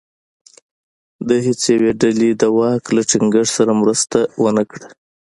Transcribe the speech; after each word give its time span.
د 1.27 1.29
هېڅ 1.45 1.61
یوې 1.75 1.91
ډلې 2.01 2.29
دواک 2.41 2.83
له 2.95 3.01
ټینګښت 3.09 3.51
سره 3.57 3.71
مرسته 3.81 4.19
ونه 4.43 4.63
کړه. 4.71 4.87